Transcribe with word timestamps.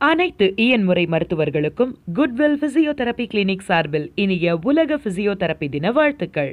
அனைத்து 0.00 0.46
இயன்முறை 0.56 1.02
மருத்துவர்களுக்கும் 1.06 1.92
குட்வில் 2.14 2.58
பிசியோதெரபி 2.60 3.24
கிளினிக் 3.32 3.64
சார்பில் 3.66 4.12
இனிய 4.14 4.56
உலக 4.62 4.98
பிசியோதெரபி 5.04 5.68
தின 5.68 5.90
வாழ்த்துக்கள். 5.90 6.52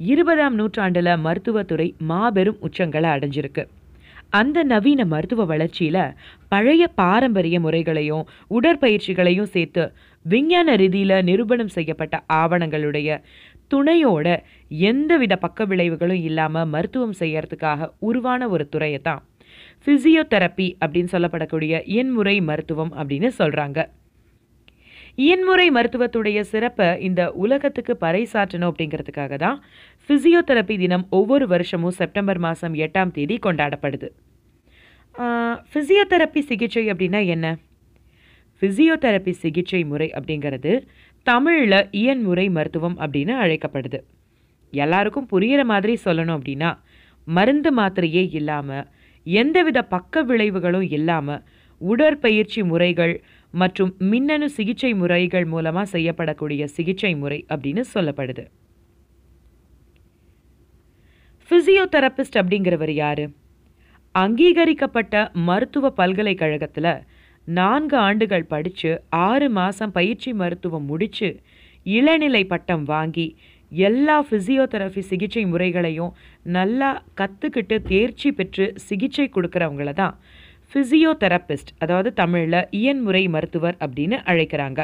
இருபதாம் 0.00 0.58
நூற்றாண்டுல 0.58 1.16
மருத்துவத்துறை 1.16 1.94
மாபெரும் 2.00 2.60
உச்சங்களை 2.62 3.08
அடைஞ்சிருக்கு. 3.14 3.64
அந்த 4.30 4.64
நவீன 4.64 5.04
மருத்துவ 5.04 5.44
வளர்ச்சியில 5.44 5.98
பழைய 6.48 6.88
பாரம்பரிய 6.94 7.60
முறைகளையும் 7.60 8.24
உடற்பயிற்சிகளையும் 8.50 9.52
சேர்த்து 9.54 9.84
விஞ்ஞான 10.24 10.76
ரீதியில 10.76 11.22
நிரூபணம் 11.22 11.74
செய்யப்பட்ட 11.76 12.24
ஆவணங்களுடைய 12.32 13.18
துணையோட 13.70 14.26
எந்தவித 14.88 15.36
பக்க 15.36 15.64
விளைவுகளும் 15.64 16.22
இல்லாம 16.22 16.64
மருத்துவம் 16.66 17.18
செய்யறதுக்காக 17.18 17.90
உருவான 17.98 18.48
ஒரு 18.48 18.68
துறையை 18.68 19.00
தான் 19.00 19.22
ஃபிசியோதெரப்பி 19.84 20.68
அப்படின்னு 20.82 21.12
சொல்லப்படக்கூடிய 21.12 21.82
இயன்முறை 21.94 22.36
மருத்துவம் 22.50 22.92
அப்படின்னு 23.00 23.28
சொல்கிறாங்க 23.38 23.80
இயன்முறை 25.22 25.64
மருத்துவத்துடைய 25.76 26.40
சிறப்பை 26.50 26.86
இந்த 27.06 27.22
உலகத்துக்கு 27.44 27.94
பறைசாற்றணும் 28.04 28.70
அப்படிங்கிறதுக்காக 28.70 29.36
தான் 29.36 29.58
ஃபிசியோதெரப்பி 30.04 30.76
தினம் 30.78 31.04
ஒவ்வொரு 31.18 31.46
வருஷமும் 31.46 31.96
செப்டம்பர் 31.98 32.40
மாதம் 32.44 32.76
எட்டாம் 32.84 33.12
தேதி 33.16 33.36
கொண்டாடப்படுது. 33.46 34.08
ஃபிசியோதெரப்பி 35.72 36.40
சிகிச்சை 36.50 36.84
அப்படின்னா 36.92 37.20
என்ன? 37.34 37.46
ஃபிசியோதெரப்பி 38.62 39.32
சிகிச்சை 39.42 39.82
முறை 39.84 40.08
அப்படிங்கிறது 40.18 40.72
தமிழில் 41.26 41.80
இயன்முறை 42.00 42.46
மருத்துவம் 42.56 42.96
அப்படின்னு 43.04 43.34
அழைக்கப்படுது. 43.42 43.98
எல்லாருக்கும் 44.72 45.30
புரிகிற 45.32 45.62
மாதிரி 45.72 45.94
சொல்லணும் 46.04 46.36
அப்படின்னா 46.38 46.70
மருந்து 47.26 47.70
மாத்திரையே 47.78 48.24
இல்லாமல் 48.40 48.86
எந்தவித 49.26 49.82
பக்க 49.82 50.24
விளைவுகளும் 50.24 50.90
இல்லாமல் 50.90 51.44
உடற்பயிற்சி 51.80 52.62
முறைகள் 52.62 53.14
மற்றும் 53.54 53.96
மின்னணு 53.98 54.50
சிகிச்சை 54.50 54.94
முறைகள் 54.94 55.44
மூலமாக 55.44 55.98
செய்யப்படக்கூடிய 55.98 56.64
சிகிச்சை 56.64 57.14
முறை 57.14 57.46
அப்படின்னு 57.48 57.84
சொல்லப்படுது. 57.94 58.44
ஃபிசியோதெரபிஸ்ட் 61.50 62.38
அப்படிங்கிறவர் 62.40 62.94
யாரு? 62.94 63.24
அங்கீகரிக்கப்பட்ட 64.14 65.30
மருத்துவ 65.32 65.90
பல்கலைக்கழகத்தில் 65.90 66.94
நான்கு 67.44 67.96
ஆண்டுகள் 67.96 68.46
படித்து 68.46 68.90
ஆறு 69.08 69.50
மாதம் 69.50 69.92
பயிற்சி 69.92 70.32
மருத்துவம் 70.32 70.84
முடித்து 70.84 71.40
இளநிலை 71.82 72.44
பட்டம் 72.44 72.82
வாங்கி 72.82 73.36
எல்லா 73.72 74.16
ஃபிசியோதெரபி 74.28 75.02
சிகிச்சை 75.10 75.44
முறைகளையும் 75.44 76.14
நல்லா 76.42 77.02
கற்றுக்கிட்டு 77.20 77.82
தேர்ச்சி 77.82 78.30
பெற்று 78.32 78.74
சிகிச்சை 78.76 79.26
கொடுக்குறவங்கள 79.28 79.92
தான் 79.92 80.16
ஃபிசியோதெரபிஸ்ட் 80.72 81.70
அதாவது 81.78 82.12
தமிழில் 82.12 82.68
இயன்முறை 82.70 83.28
மருத்துவர் 83.28 83.76
அப்படின்னு 83.80 84.18
அழைக்கிறாங்க. 84.24 84.80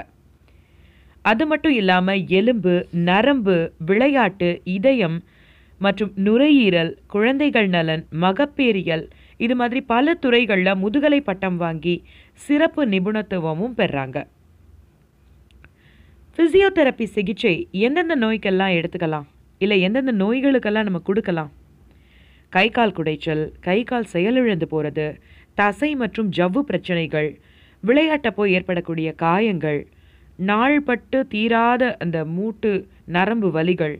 அது 1.23 1.47
மட்டும் 1.47 1.73
இல்லாமல் 1.73 2.27
எலும்பு 2.29 2.87
நரம்பு 2.93 3.73
விளையாட்டு 3.79 4.63
இதயம் 4.65 5.19
மற்றும் 5.81 6.13
நுரையீரல் 6.17 6.97
குழந்தைகள் 7.07 7.69
நலன் 7.69 8.05
மகப்பேறியல் 8.23 9.05
இது 9.37 9.55
மாதிரி 9.55 9.81
பல 9.81 10.15
துறைகளில் 10.15 10.81
முதுகலை 10.83 11.21
பட்டம் 11.21 11.57
வாங்கி 11.57 12.05
சிறப்பு 12.35 12.87
நிபுணத்துவமும் 12.87 13.77
பெறாங்க. 13.79 14.19
ஃபிசியோதெரப்பி 16.39 17.07
சிகிச்சை 17.15 17.53
எந்தெந்த 17.87 18.15
நோய்க்கெல்லாம் 18.17 18.75
எடுத்துக்கலாம்? 18.79 19.25
இல்லை 19.61 19.77
எந்தெந்த 19.87 20.13
நோய்களுக்கெல்லாம் 20.21 20.87
நம்ம 20.89 20.99
கொடுக்கலாம்? 21.09 21.49
கை 22.53 22.65
கால் 22.77 22.95
குடைச்சல் 22.99 23.43
கை 23.61 23.77
கால் 23.85 24.07
செயலிழந்து 24.13 24.67
போகிறது 24.73 25.07
தசை 25.55 25.89
மற்றும் 26.03 26.29
ஜவ்வு 26.37 26.61
பிரச்சனைகள் 26.69 27.29
விளையாட்டப்போ 27.83 28.45
ஏற்படக்கூடிய 28.59 29.09
காயங்கள் 29.25 29.81
நாள்பட்டு 30.51 31.21
தீராத 31.35 31.91
அந்த 32.07 32.21
மூட்டு 32.37 32.73
நரம்பு 33.17 33.51
வலிகள் 33.59 33.97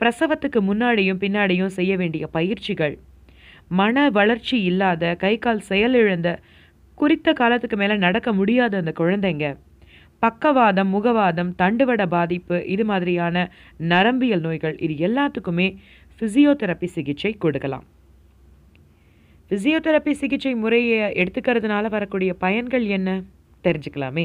பிரசவத்துக்கு 0.00 0.62
முன்னாடியும் 0.70 1.20
பின்னாடியும் 1.24 1.76
செய்ய 1.78 1.92
வேண்டிய 1.96 2.26
பயிற்சிகள் 2.38 2.96
மன 3.80 4.08
வளர்ச்சி 4.18 4.56
இல்லாத 4.70 5.14
கை 5.26 5.34
கால் 5.38 5.62
செயலிழந்த 5.68 6.30
குறித்த 6.98 7.36
காலத்துக்கு 7.42 7.76
மேலே 7.76 7.98
நடக்க 8.06 8.28
முடியாத 8.32 8.76
அந்த 8.76 8.94
குழந்தைங்க. 8.96 9.46
பக்கவாதம் 10.24 10.90
முகவாதம் 10.94 11.50
தண்டுவட 11.62 12.02
பாதிப்பு 12.06 12.56
இது 12.74 12.84
மாதிரியான 12.84 13.36
நரம்பியல் 13.92 14.44
நோய்கள் 14.46 14.76
இது 14.86 14.94
எல்லாத்துக்குமே 15.08 15.66
ஃபிசியோதெரப்பி 16.16 16.88
சிகிச்சை 16.96 17.32
கொடுக்கலாம். 17.44 17.84
ஃபிசியோதெரப்பி 19.48 20.12
சிகிச்சை 20.20 20.52
முறையை 20.54 20.98
எடுத்துக்கிறதுனால 21.22 21.88
வரக்கூடிய 21.88 22.30
பயன்கள் 22.34 22.86
என்ன? 22.86 23.08
தெரிஞ்சுக்கலாமே. 23.64 24.24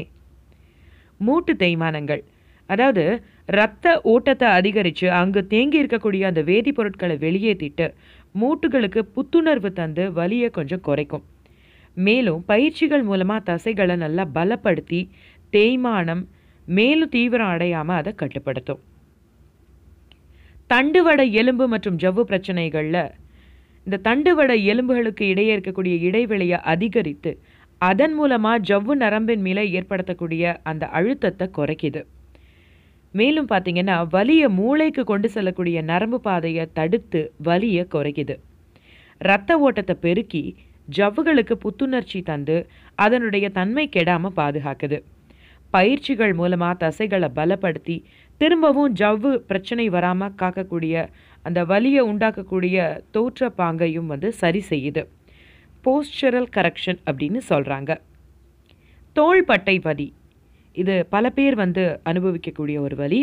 மூட்டு 1.18 1.52
தேய்மானங்கள். 1.54 2.22
அதாவது 2.70 3.04
இரத்த 3.46 3.86
ஓட்டத்தை 4.12 4.48
அதிகரித்து 4.58 5.06
அங்கு 5.20 5.40
தேங்கி 5.46 5.78
இருக்கக்கூடிய 5.82 6.22
அந்த 6.30 6.42
வேதிப்பொருட்களை 6.42 7.16
வெளியேற்றிட்டு 7.26 7.88
மூட்டுகளுக்கு 8.40 9.02
புத்துணர்வு 9.16 9.72
தந்து 9.72 10.04
வலியை 10.12 10.50
கொஞ்சம் 10.50 10.84
குறைக்கும். 10.88 11.24
மேலும் 11.94 12.42
பயிற்சிகள் 12.46 13.02
மூலமாக 13.02 13.40
தசைகளை 13.48 13.96
நல்லா 13.96 14.24
பலப்படுத்தி 14.34 15.00
தேய்மானம் 15.52 16.22
மேலும் 16.76 17.12
தீவிரம் 17.14 17.52
அடையாமல் 17.54 17.98
அதை 18.00 18.12
கட்டுப்படுத்தும். 18.14 18.80
தண்டுவட 20.72 21.20
எலும்பு 21.40 21.64
மற்றும் 21.68 21.96
ஜவ்வு 22.02 22.22
பிரச்சனைகளில் 22.30 23.02
இந்த 23.86 24.00
தண்டுவட 24.06 24.52
எலும்புகளுக்கு 24.72 25.24
இடையே 25.32 25.52
இருக்கக்கூடிய 25.56 25.94
இடைவெளியை 26.08 26.58
அதிகரித்து 26.72 27.30
அதன் 27.80 28.14
மூலமாக 28.18 28.62
ஜவ்வு 28.68 28.94
நரம்பின் 29.02 29.42
மேலே 29.46 29.64
ஏற்படுத்தக்கூடிய 29.78 30.42
அந்த 30.70 30.84
அழுத்தத்தை 30.98 31.46
குறைக்குது. 31.58 32.00
மேலும் 33.14 33.48
பார்த்தீங்கன்னா 33.52 33.96
வலியை 34.08 34.48
மூளைக்கு 34.58 35.02
கொண்டு 35.04 35.28
செல்லக்கூடிய 35.28 35.78
நரம்பு 35.82 36.18
பாதையை 36.26 36.64
தடுத்து 36.78 37.20
வலியை 37.48 37.84
குறைக்குது. 37.94 38.34
இரத்த 39.20 39.58
ஓட்டத்தை 39.58 39.96
பெருக்கி 40.04 40.42
ஜவ்வுகளுக்கு 40.98 41.54
புத்துணர்ச்சி 41.64 42.20
தந்து 42.22 42.56
அதனுடைய 43.04 43.46
தன்மை 43.58 43.84
கெடாமல் 43.96 44.38
பாதுகாக்குது. 44.40 44.98
பயிற்சிகள் 45.70 46.34
மூலமாக 46.40 46.74
தசைகளை 46.82 47.28
பலப்படுத்தி 47.38 47.96
திரும்பவும் 48.40 48.94
ஜவ்வு 49.00 49.32
பிரச்சனை 49.48 49.86
வராமல் 49.96 50.36
காக்கக்கூடிய 50.40 50.94
அந்த 51.44 51.60
வலியை 51.64 52.02
உண்டாக்கக்கூடிய 52.10 52.76
தோற்ற 53.16 53.50
பாங்கையும் 53.58 54.10
வந்து 54.12 54.28
சரி 54.42 54.62
செய்யுது. 54.70 55.02
போஸ்டரல் 55.84 56.48
கரெக்ஷன் 56.56 57.00
அப்படின்னு 57.08 57.40
சொல்கிறாங்க 57.50 57.92
தோள்பட்டை 59.16 59.76
வலி 59.86 60.08
இது 60.76 60.96
பல 61.14 61.30
பேர் 61.36 61.56
வந்து 61.62 61.84
அனுபவிக்கக்கூடிய 62.10 62.76
ஒரு 62.86 62.96
வலி. 62.96 63.20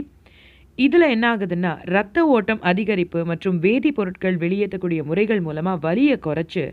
இதில் 0.78 1.12
என்ன 1.14 1.26
ஆகுதுன்னா 1.34 1.72
ரத்த 1.96 2.26
ஓட்டம் 2.34 2.62
அதிகரிப்பு 2.72 3.20
மற்றும் 3.26 3.60
வேதிப்பொருட்கள் 3.66 4.36
வெளியேற்றக்கூடிய 4.44 5.02
முறைகள் 5.10 5.42
மூலமாக 5.42 5.82
வலியை 5.86 6.18
குறைச்சி 6.26 6.64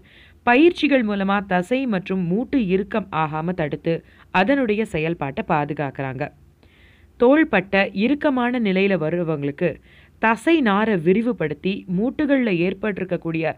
பயிற்சிகள் 0.47 1.05
மூலமாக 1.09 1.47
தசை 1.53 1.79
மற்றும் 1.93 2.23
மூட்டு 2.31 2.59
இறுக்கம் 2.75 3.07
ஆகாமல் 3.23 3.59
தடுத்து 3.61 3.95
அதனுடைய 4.41 4.83
செயல்பாட்டை 4.95 5.43
பாதுகாக்கிறாங்க. 5.53 6.25
தோள்பட்ட 7.21 7.75
இறுக்கமான 8.05 8.59
நிலையில் 8.67 8.97
வருபவங்களுக்கு 9.05 9.71
தசை 10.25 10.57
நாரை 10.69 10.95
விரிவுபடுத்தி 11.07 11.73
மூட்டுகளில் 11.97 12.61
ஏற்பட்டிருக்கக்கூடிய 12.67 13.55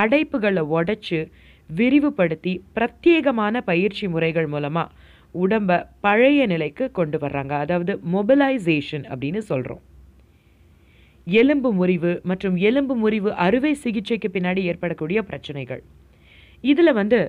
அடைப்புகளை 0.00 0.62
உடைச்சு 0.78 1.20
விரிவுபடுத்தி 1.78 2.52
பிரத்யேகமான 2.76 3.60
பயிற்சி 3.70 4.06
முறைகள் 4.14 4.48
மூலமாக 4.54 4.92
உடம்பை 5.34 5.78
பழைய 6.04 6.46
நிலைக்கு 6.52 6.84
கொண்டு 6.98 7.18
வர்றாங்க. 7.24 7.52
அதாவது 7.64 7.92
மொபிலைசேஷன் 8.14 9.06
அப்படின்னு 9.12 9.40
சொல்கிறோம் 9.50 9.82
எலும்பு 11.26 11.70
முறிவு 11.80 12.12
மற்றும் 12.30 12.56
எலும்பு 12.68 12.94
முறிவு 13.04 13.30
அறுவை 13.46 13.72
சிகிச்சைக்கு 13.84 14.28
பின்னாடி 14.36 14.62
ஏற்படக்கூடிய 14.70 15.20
பிரச்சனைகள். 15.30 15.82
இதில் 16.64 16.92
வந்து 16.92 17.20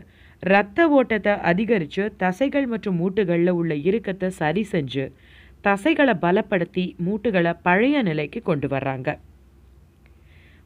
இரத்த 0.44 0.88
ஓட்டத்தை 0.98 1.34
அதிகரித்து 1.50 2.04
தசைகள் 2.24 2.68
மற்றும் 2.68 2.98
மூட்டுகளில் 3.02 3.54
உள்ள 3.60 3.74
இறுக்கத்தை 3.90 4.30
சரி 4.40 4.64
செஞ்சு 4.72 5.06
தசைகளை 5.68 6.14
பலப்படுத்தி 6.24 6.86
மூட்டுகளை 7.06 7.52
பழைய 7.68 8.02
நிலைக்கு 8.02 8.40
கொண்டு 8.42 8.68
வர்றாங்க. 8.68 9.10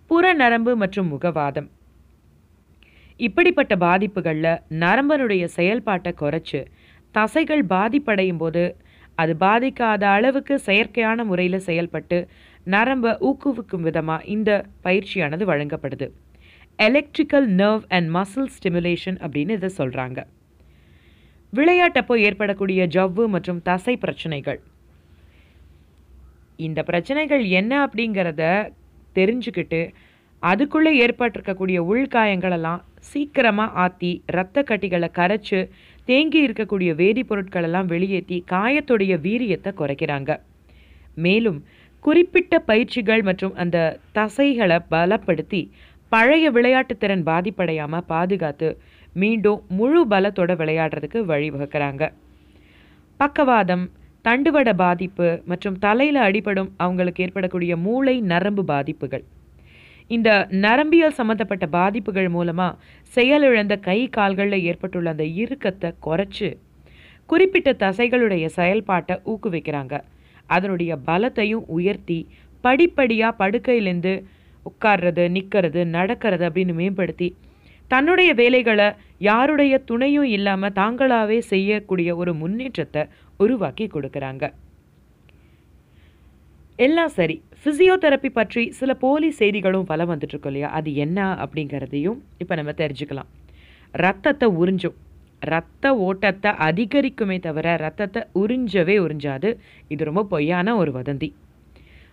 புற 0.10 0.34
நரம்பு 0.34 0.72
மற்றும் 0.75 1.12
முகவாதம். 1.13 1.68
இப்படிப்பட்ட 3.19 3.74
பாதிப்புகளில் 3.86 4.51
நரம்பனுடைய 4.84 5.44
செயல்பாட்டை 5.57 6.12
குறைச்சி 6.22 6.62
தசைகள் 7.16 7.63
பாதிப்படையும் 7.74 8.42
போது 8.44 8.63
அது 9.22 9.34
பாதிக்காத 9.45 10.04
அளவுக்கு 10.16 10.56
செயற்கையான 10.68 11.24
முறையில் 11.24 11.66
செயல்பட்டு 11.68 12.18
நரம்பை 12.75 13.12
ஊக்குவிக்கும் 13.30 13.86
விதமாக 13.88 14.28
இந்த 14.36 14.51
பயிற்சியானது 14.86 15.44
வழங்கப்படுது. 15.51 16.07
Electrical 16.80 17.48
nerve 17.60 17.83
and 17.88 18.10
muscle 18.16 18.50
stimulation 18.56 19.18
அப்படின்னு 19.25 19.50
இதை 19.50 19.69
சொல்கிறாங்க 19.77 20.19
விளையாட்டப்போ 21.54 22.16
ஏற்படக்கூடிய 22.27 22.88
ஜவ்வு 22.88 23.25
மற்றும் 23.27 23.62
தசை 23.62 23.94
பிரச்சனைகள். 23.98 24.60
இந்த 26.56 26.83
பிரச்சனைகள் 26.83 27.44
என்ன 27.60 27.74
அப்படிங்கிறத 27.86 28.44
தெரிஞ்சுக்கிட்டு 29.16 29.81
அதுக்குள்ளே 30.44 30.92
ஏற்பட்டிருக்கக்கூடிய 31.06 31.80
உள்காயங்களெல்லாம் 31.92 32.81
சீக்கிரமாக 33.12 33.75
ஆற்றி 33.83 34.12
இரத்த 34.31 34.63
கட்டிகளை 34.63 35.10
கரைச்சு 35.19 35.60
தேங்கி 36.06 36.39
இருக்கக்கூடிய 36.48 36.92
வேதிப்பொருட்கள் 37.01 37.63
எல்லாம் 37.63 37.86
வெளியேற்றி 37.86 38.44
காயத்துடைய 38.51 39.13
வீரியத்தை 39.28 39.71
குறைக்கிறாங்க. 39.81 40.31
மேலும் 41.16 41.60
குறிப்பிட்ட 42.06 42.60
பயிற்சிகள் 42.60 43.21
மற்றும் 43.24 43.56
அந்த 43.56 43.78
தசைகளை 44.16 44.80
பலப்படுத்தி 44.92 45.62
பழைய 46.12 46.52
விளையாட்டு 46.52 46.94
திறன் 46.98 47.25
பாதிப்படையாம 47.25 48.02
பாதுகாத்து 48.07 48.69
மீண்டும் 49.13 49.62
முழு 49.68 50.02
பலத்தோட 50.07 50.52
விளையாடுறதுக்கு 50.62 51.19
வழிவகுக்கிறாங்க 51.31 52.04
பக்கவாதம் 53.19 53.86
தண்டுவட 54.25 54.69
பாதிப்பு 54.75 55.28
மற்றும் 55.46 55.80
தலையில் 55.80 56.19
அடிபடும் 56.28 56.69
அவங்களுக்கு 56.78 57.24
ஏற்படக்கூடிய 57.24 57.74
மூளை 57.78 58.16
நரம்பு 58.22 58.63
பாதிப்புகள். 58.66 59.24
இந்த 60.07 60.30
நரம்பியல் 60.66 61.18
சம்மந்தப்பட்ட 61.19 61.66
பாதிப்புகள் 61.68 62.30
மூலமாக 62.30 62.78
செயலிழந்த 63.16 63.75
கை 63.80 64.00
கால்களில் 64.10 64.66
ஏற்பட்டுள்ள 64.69 65.10
அந்த 65.10 65.25
இறுக்கத்தை 65.44 65.90
குறைச்சு 66.06 66.50
குறிப்பிட்ட 67.30 67.69
தசைகளுடைய 67.74 68.46
செயல்பாட்டை 68.57 69.16
ஊக்குவிக்கிறாங்க. 69.25 69.96
அதனுடைய 70.50 70.92
பலத்தையும் 71.07 71.66
உயர்த்தி 71.68 72.19
படிப்படியாக 72.62 73.38
படுக்கையிலேருந்து 73.40 74.13
உட்கார்றது 74.70 75.30
நிற்கிறது 75.30 75.86
நடக்கிறது 75.86 76.50
அப்படின்னு 76.50 76.74
மேம்படுத்தி 76.74 77.36
தன்னுடைய 77.88 78.34
வேலைகளை 78.34 78.94
யாருடைய 79.18 79.78
துணையும் 79.78 80.24
இல்லாமல் 80.24 80.76
தாங்களாகவே 80.76 81.38
செய்யக்கூடிய 81.38 82.16
ஒரு 82.16 82.34
முன்னேற்றத்தை 82.34 83.06
உருவாக்கி 83.38 83.86
கொடுக்குறாங்க. 83.86 84.54
எல்லாம் 86.76 87.08
சரி. 87.08 87.44
ஃபிசியோதெரப்பி 87.64 88.30
பற்றி 88.30 88.72
சில 88.72 88.94
போலி 88.94 89.32
செய்திகளும் 89.32 89.84
பல 89.84 90.06
வந்துட்டுருக்கோம் 90.06 90.46
இல்லையா? 90.46 90.70
அது 90.70 90.96
என்ன 90.96 91.34
அப்படிங்கிறதையும் 91.34 92.18
இப்போ 92.38 92.56
நம்ம 92.56 92.72
தெரிஞ்சுக்கலாம். 92.72 93.30
ரத்தத்தை 93.92 94.50
உறிஞ்சும். 94.50 94.98
ரத்த 95.40 95.96
ஓட்டத்தை 95.96 96.52
அதிகரிக்குமே 96.52 97.40
தவிர 97.40 97.76
ரத்தத்தை 97.76 98.22
உறிஞ்சவே 98.36 98.96
உறிஞ்சாது. 99.06 99.58
இது 99.88 100.06
ரொம்ப 100.06 100.24
பொய்யான 100.24 100.76
ஒரு 100.76 100.92
வதந்தி. 100.92 101.34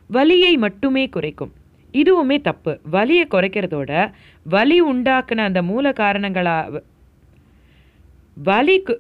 வலியை 0.06 0.56
மட்டுமே 0.56 1.08
குறைக்கும். 1.08 1.52
இதுவுமே 2.00 2.36
தப்பு. 2.40 2.72
வலியை 2.94 3.24
குறைக்கிறதோட 3.30 3.92
வலி 4.44 4.78
உண்டாக்குன 4.82 5.44
அந்த 5.48 5.62
மூல 5.62 5.90
காரணங்களா 5.90 6.56
வலிக்கு 8.44 8.94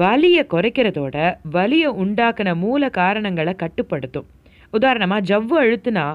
வலியை 0.00 0.42
குறைக்கிறதோட 0.50 1.16
வலியை 1.50 1.90
உண்டாக்குன 2.02 2.54
மூல 2.56 2.90
காரணங்களை 2.90 3.54
கட்டுப்படுத்தும். 3.54 4.28
உதாரணமாக 4.70 5.26
ஜவ்வு 5.30 5.56
அழுத்துனா 5.62 6.06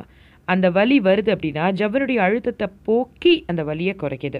அந்த 0.46 0.69
வலி 0.69 0.98
வருது 1.00 1.31
அப்படின்னா 1.36 1.66
ஜவ்வனுடைய 1.80 2.16
அழுத்தத்தை 2.16 2.68
போக்கி 2.84 3.34
அந்த 3.48 3.64
வலியை 3.64 3.96
குறைக்குது. 4.02 4.40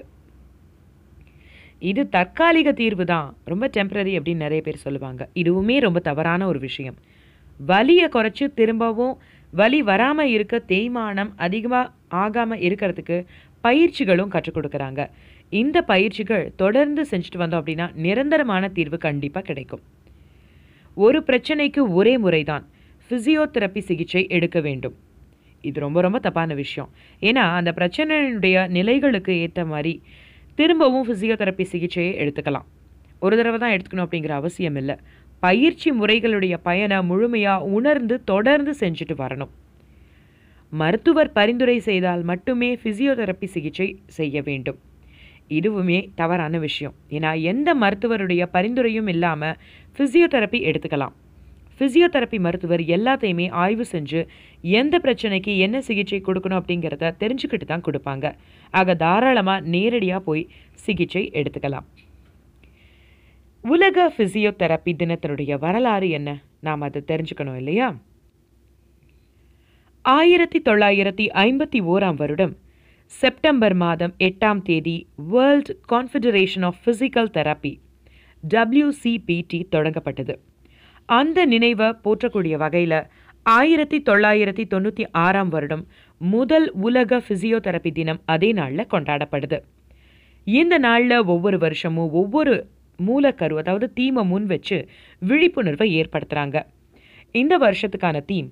இது 1.78 2.08
தற்காலிக 2.08 2.72
தீர்வு 2.72 3.04
தான். 3.04 3.28
ரொம்ப 3.44 3.64
டெம்பரரி 3.76 4.14
அப்படின்னு 4.18 4.44
நிறைய 4.44 4.62
பேர் 4.62 4.84
சொல்லுவாங்க. 4.84 5.28
இதுவுமே 5.34 5.76
ரொம்ப 5.80 5.98
தவறான 6.00 6.46
ஒரு 6.46 6.58
விஷயம். 6.58 6.96
வலியை 7.66 8.08
குறைச்சி 8.08 8.46
திரும்பவும் 8.54 9.14
வலி 9.52 9.82
வராமல் 9.82 10.28
இருக்க 10.28 10.62
தேய்மானம் 10.68 11.30
அதிகமாக 11.36 11.90
ஆகாமல் 12.08 12.58
இருக்கிறதுக்கு 12.58 13.26
பயிற்சிகளும் 13.64 14.28
கற்றுக் 14.28 14.56
கொடுக்குறாங்க. 14.56 15.10
இந்த 15.50 15.82
பயிற்சிகள் 15.82 16.52
தொடர்ந்து 16.56 17.06
செஞ்சுட்டு 17.10 17.38
வந்தோம் 17.38 17.60
அப்படின்னா 17.62 17.94
நிரந்தரமான 17.94 18.68
தீர்வு 18.68 18.98
கண்டிப்பாக 18.98 19.46
கிடைக்கும். 19.46 19.82
ஒரு 20.94 21.24
பிரச்சனைக்கு 21.26 21.92
ஒரே 21.92 22.18
முறைதான் 22.18 22.64
ஃபிசியோதெரப்பி 23.10 23.78
சிகிச்சை 23.78 24.26
எடுக்க 24.28 24.60
வேண்டும். 24.60 24.94
இது 25.60 25.80
ரொம்ப 25.80 26.00
ரொம்ப 26.00 26.18
தப்பான 26.18 26.54
விஷயம். 26.54 26.90
ஏன்னா 27.20 27.44
அந்த 27.54 27.74
பிரச்சனையினுடைய 27.76 28.68
நிலைகளுக்கு 28.68 29.40
ஏற்ற 29.40 29.64
மாதிரி 29.64 30.02
திரும்பவும் 30.54 31.06
ஃபிசியோதெரப்பி 31.08 31.62
சிகிச்சையை 31.62 32.12
எடுத்துக்கலாம். 32.14 32.66
ஒரு 33.18 33.36
தடவை 33.36 33.58
தான் 33.58 33.70
எடுத்துக்கணும் 33.70 34.06
அப்படிங்கிற 34.06 34.28
அவசியம் 34.28 34.76
இல்லை. 34.76 34.98
பயிற்சி 35.40 35.92
முறைகளுடைய 35.92 36.54
பயனை 36.68 37.02
முழுமையாக 37.02 37.64
உணர்ந்து 37.64 38.24
தொடர்ந்து 38.24 38.74
செஞ்சுட்டு 38.80 39.14
வரணும். 39.22 39.52
மருத்துவர் 40.72 41.30
பரிந்துரை 41.32 41.78
செய்தால் 41.78 42.22
மட்டுமே 42.22 42.70
ஃபிசியோதெரப்பி 42.80 43.44
சிகிச்சை 43.44 43.88
செய்ய 44.06 44.42
வேண்டும். 44.42 44.78
இதுவுமே 45.58 45.98
தவறான 46.14 46.58
விஷயம். 46.58 46.94
ஏன்னா 47.10 47.30
எந்த 47.42 47.74
மருத்துவருடைய 47.74 48.42
பரிந்துரையும் 48.54 49.08
இல்லாமல் 49.08 49.56
ஃபிசியோதெரப்பி 49.96 50.60
எடுத்துக்கலாம். 50.70 51.14
ஃபிசியோதெரப்பி 51.78 52.38
மருத்துவர் 52.46 52.82
எல்லாத்தையுமே 52.96 53.46
ஆய்வு 53.62 53.84
செஞ்சு 53.92 54.20
எந்த 54.60 55.00
பிரச்சனைக்கு 55.04 55.52
என்ன 55.66 55.80
சிகிச்சை 55.80 56.20
கொடுக்கணும் 56.26 56.60
அப்படிங்கிறத 56.60 57.14
தெரிஞ்சுக்கிட்டு 57.22 57.66
தான் 57.66 57.86
கொடுப்பாங்க. 57.88 58.34
ஆக 58.70 58.94
தாராளமாக 58.94 59.66
நேரடியாக 59.74 60.20
போய் 60.20 60.48
சிகிச்சை 60.86 61.30
எடுத்துக்கலாம். 61.34 61.88
உலக 63.68 64.12
ஃபிசியோதெரப்பி 64.16 64.92
தினத்தினுடைய 64.98 65.58
வரலாறு 65.58 66.08
என்ன? 66.10 66.38
நாம் 66.60 66.80
அதை 66.80 67.02
தெரிஞ்சுக்கணும் 67.06 67.56
இல்லையா? 67.56 67.96
ஆயிரத்தி 70.02 70.58
தொள்ளாயிரத்தி 70.60 71.24
ஐம்பத்தி 71.34 71.80
ஓராம் 71.92 72.14
வருடம் 72.14 72.56
செப்டம்பர் 73.06 73.74
மாதம் 73.74 74.14
எட்டாம் 74.18 74.62
தேதி 74.62 75.06
World 75.16 75.70
Confederation 75.92 76.64
of 76.64 76.80
Physical 76.84 77.30
Therapy 77.36 77.72
WCPT 78.54 79.60
தொடங்கப்பட்டது. 79.70 80.34
அந்த 81.06 81.46
நினைவை 81.46 81.88
போற்றக்கூடிய 82.04 82.56
வகையில் 82.56 83.06
ஆயிரத்தி 83.42 84.02
தொள்ளாயிரத்தி 84.02 84.64
தொண்ணூற்றி 84.70 85.04
ஆறாம் 85.12 85.48
வருடம் 85.48 85.86
முதல் 86.18 86.72
உலக 86.72 87.22
ஃபிசியோதெரப்பி 87.28 87.92
தினம் 87.92 88.20
அதே 88.24 88.52
நாளில் 88.52 88.90
கொண்டாடப்படுது. 88.90 89.60
இந்த 90.44 90.78
நாளில் 90.78 91.24
ஒவ்வொரு 91.24 91.58
வருஷமும் 91.58 92.12
ஒவ்வொரு 92.12 92.56
மூலக்கரு 93.06 93.56
அதாவது 93.56 93.92
தீமை 93.92 94.24
முன் 94.24 94.46
வச்சு 94.46 94.88
விழிப்புணர்வை 95.22 95.88
ஏற்படுத்துகிறாங்க 96.00 96.62
இந்த 97.30 97.58
வருஷத்துக்கான 97.58 98.24
தீம் 98.24 98.50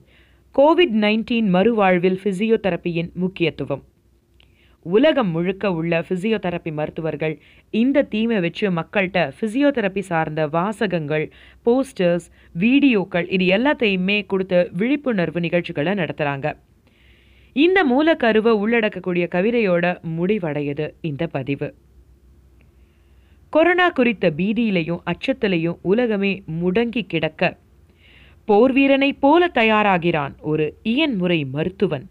கோவிட் 0.54 0.96
நைன்டீன் 1.02 1.48
மறுவாழ்வில் 1.54 2.18
ஃபிசியோதெரப்பியின் 2.22 3.10
முக்கியத்துவம். 3.14 3.82
உலகம் 4.86 5.30
முழுக்க 5.30 5.72
உள்ள 5.72 6.04
ஃபிசியோதெரப்பி 6.08 6.72
மருத்துவர்கள் 6.72 7.38
இந்த 7.70 8.02
தீமை 8.02 8.40
வச்சு 8.40 8.70
மக்கள்கிட்ட 8.70 9.32
ஃபிசியோதெரப்பி 9.38 10.00
சார்ந்த 10.00 10.46
வாசகங்கள் 10.46 11.32
போஸ்டர்ஸ் 11.62 12.26
வீடியோக்கள் 12.58 13.26
இது 13.28 13.46
எல்லாத்தையுமே 13.46 14.26
கொடுத்து 14.26 14.70
விழிப்புணர்வு 14.72 15.40
நிகழ்ச்சிகளை 15.40 15.94
நடத்துகிறாங்க 15.94 16.54
இந்த 17.52 17.84
மூலக்கருவை 17.84 18.52
உள்ளடக்கக்கூடிய 18.52 19.26
கவிதையோட 19.28 19.98
முடிவடையுது 20.18 20.88
இந்த 21.00 21.26
பதிவு. 21.26 21.74
கொரோனா 23.56 23.90
குறித்த 23.90 24.32
பீதியிலையும் 24.36 25.00
அச்சத்திலையும் 25.04 25.78
உலகமே 25.82 26.42
முடங்கி 26.62 27.06
கிடக்க. 27.06 27.56
போர் 28.44 28.72
வீரனைப் 28.72 29.20
போல 29.20 29.50
தயாராகிறான் 29.54 30.32
ஒரு 30.40 30.76
இயன்முறை 30.84 31.50
மருத்துவன். 31.50 32.08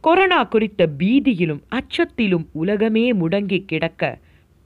கொரோனா 0.00 0.44
குறித்த 0.44 0.88
பீதியிலும் 0.98 1.60
அச்சத்திலும் 1.68 2.46
உலகமே 2.52 3.12
முடங்கி 3.12 3.64
கிடக்க 3.64 4.18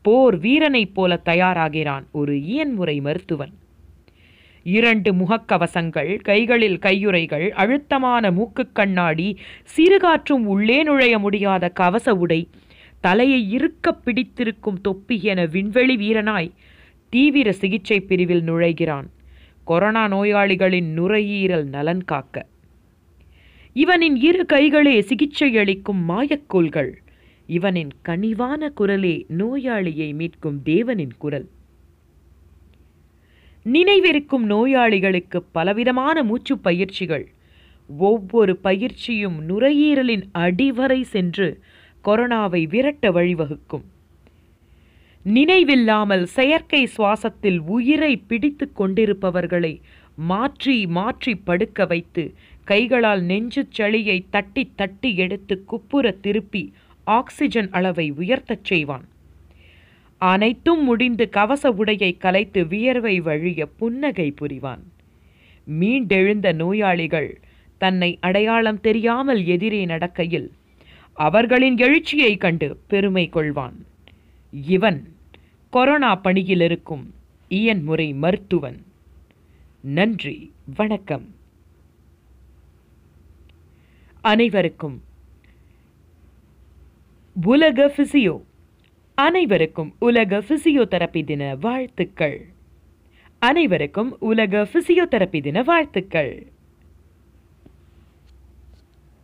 போர் 0.02 0.38
வீரனைப் 0.38 0.94
போல 0.94 1.20
தயாராகிறான் 1.24 2.04
ஒரு 2.12 2.34
இயன்முறை 2.34 3.00
மருத்துவன். 3.00 3.52
இரண்டு 4.62 5.12
முகக்கவசங்கள் 5.12 6.20
கைகளில் 6.20 6.78
கையுறைகள் 6.78 7.52
அழுத்தமான 7.52 8.30
மூக்குக் 8.30 8.74
கண்ணாடி 8.74 9.38
சிறுகாற்றும் 9.76 10.44
உள்ளே 10.44 10.82
நுழைய 10.82 11.18
முடியாத 11.18 11.68
கவச 11.68 12.14
உடை 12.14 12.48
தலையை 13.06 13.50
இருக்க 13.50 13.92
பிடித்திருக்கும் 13.94 14.80
தொப்பி 14.80 15.22
என 15.22 15.44
விண்வெளி 15.44 15.96
வீரனாய் 15.96 16.50
தீவிர 17.08 17.52
சிகிச்சை 17.52 18.00
பிரிவில் 18.00 18.42
நுழைகிறான். 18.42 19.08
கொரோனா 19.64 20.02
நோயாளிகளின் 20.08 20.88
நுரையீரல் 20.92 21.64
நலன் 21.64 22.04
காக்க. 22.04 22.46
இவனின் 23.72 24.16
இரு 24.16 24.46
கைகளே 24.52 24.98
சிகிச்சை 25.00 25.58
அளிக்கும் 25.58 26.08
மாயக்கோள்கள். 26.08 26.92
இவனின் 27.46 27.92
கனிவான 28.08 28.68
குரலே 28.68 29.26
நோயாளியை 29.38 30.08
மீட்கும் 30.14 30.58
தேவனின் 30.64 31.14
குரல். 31.18 31.48
நினைவிருக்கும் 33.64 34.46
நோயாளிகளுக்கு 34.46 35.42
பலவிதமான 35.42 36.22
மூச்சு 36.22 36.58
பயிற்சிகள். 36.58 37.26
ஒவ்வொரு 37.98 38.56
பயிற்சியும் 38.56 39.38
நுரையீரலின் 39.48 40.24
அடிவரை 40.38 41.02
சென்று 41.02 41.62
கொரோனாவை 42.06 42.62
விரட்ட 42.72 43.10
வழிவகுக்கும். 43.10 43.84
நினைவில்லாமல் 45.24 46.24
செயற்கை 46.36 46.82
சுவாசத்தில் 46.96 47.60
உயிரை 47.76 48.12
பிடித்து 48.16 48.66
கொண்டிருப்பவர்களை 48.72 49.74
மாற்றி 50.30 50.76
மாற்றி 50.86 51.32
படுக்க 51.36 51.86
வைத்து 51.86 52.24
கைகளால் 52.64 53.22
நெஞ்சுச் 53.22 53.74
சளியை 53.78 54.18
தட்டி 54.30 54.64
தட்டி 54.76 55.10
எடுத்து 55.16 55.54
குப்புற 55.64 56.10
திருப்பி 56.24 56.62
ஆக்சிஜன் 57.04 57.68
அளவை 57.70 58.06
உயர்த்தச் 58.12 58.66
செய்வான். 58.70 59.06
அனைத்தும் 60.20 60.82
முடிந்து 60.82 61.24
கவச 61.28 61.70
உடையை 61.70 62.12
கலைத்து 62.18 62.60
வியர்வை 62.66 63.16
வழிய 63.20 63.66
புன்னகை 63.80 64.28
புரிவான். 64.40 64.84
மீண்டெழுந்த 65.66 66.52
நோயாளிகள் 66.52 67.30
தன்னை 67.78 68.10
அடையாளம் 68.20 68.80
தெரியாமல் 68.80 69.42
எதிரே 69.44 69.82
நடக்கையில் 69.84 70.48
அவர்களின் 71.16 71.78
எழுச்சியை 71.78 72.36
கண்டு 72.36 72.80
பெருமை 72.88 73.30
கொள்வான் 73.32 73.74
இவன் 74.50 75.14
கொரோனா 75.70 76.14
பணியில் 76.14 76.60
இருக்கும் 76.60 77.14
இயன் 77.48 77.82
முறை 77.82 78.12
மருத்துவன். 78.12 78.84
நன்றி 79.80 80.52
வணக்கம். 80.76 81.34
அனைவருக்கும் 84.20 85.02
உலக 87.44 87.92
பிசியோ 87.96 88.42
அனைவருக்கும் 89.14 89.94
உலக 89.98 90.38
பிசியோதெரபி 90.38 91.24
தின 91.24 91.54
வாழ்த்துக்கள். 91.54 92.46
அனைவருக்கும் 93.38 94.16
உலக 94.20 94.68
பிசியோதெரபி 94.72 95.42
தின 95.42 95.62
வாழ்த்துக்கள். 95.62 96.46